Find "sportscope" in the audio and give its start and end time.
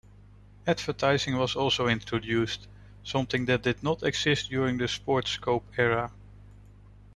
4.85-5.61